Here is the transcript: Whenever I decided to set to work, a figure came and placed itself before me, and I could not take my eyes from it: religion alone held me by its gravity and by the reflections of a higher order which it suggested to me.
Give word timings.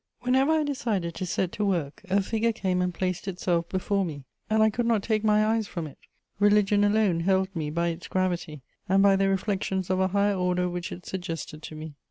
Whenever 0.21 0.53
I 0.53 0.63
decided 0.63 1.13
to 1.13 1.27
set 1.27 1.51
to 1.51 1.63
work, 1.63 2.01
a 2.05 2.23
figure 2.23 2.51
came 2.51 2.81
and 2.81 2.91
placed 2.91 3.27
itself 3.27 3.69
before 3.69 4.03
me, 4.03 4.23
and 4.49 4.63
I 4.63 4.71
could 4.71 4.87
not 4.87 5.03
take 5.03 5.23
my 5.23 5.45
eyes 5.45 5.67
from 5.67 5.85
it: 5.85 5.99
religion 6.39 6.83
alone 6.83 7.19
held 7.19 7.55
me 7.55 7.69
by 7.69 7.89
its 7.89 8.07
gravity 8.07 8.63
and 8.89 9.03
by 9.03 9.15
the 9.15 9.29
reflections 9.29 9.91
of 9.91 9.99
a 9.99 10.07
higher 10.07 10.33
order 10.33 10.67
which 10.67 10.91
it 10.91 11.05
suggested 11.05 11.61
to 11.61 11.75
me. 11.75 11.93